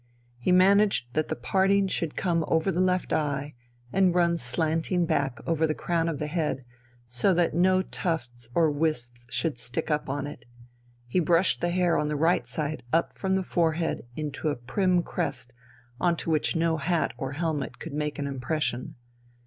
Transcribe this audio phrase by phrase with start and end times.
[0.39, 3.53] He managed that the parting should come over the left eye
[3.93, 6.65] and run slanting back over the crown of the head,
[7.05, 10.45] so that no tufts or wisps should stick up on it;
[11.07, 15.03] he brushed the hair on the right side up from the forehead into a prim
[15.03, 15.53] crest
[15.99, 18.95] on which no hat or helmet could make an impression.